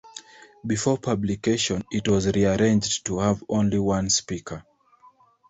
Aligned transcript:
Before 0.65 0.97
publication, 0.97 1.83
it 1.91 2.07
was 2.07 2.25
rearranged 2.31 3.05
to 3.05 3.19
have 3.19 3.43
only 3.47 3.77
one 3.77 4.09
speaker. 4.09 4.63